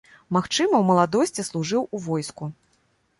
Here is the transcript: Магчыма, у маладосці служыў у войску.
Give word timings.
Магчыма, 0.35 0.79
у 0.83 0.87
маладосці 0.91 1.45
служыў 1.49 1.85
у 1.99 1.99
войску. 2.07 2.49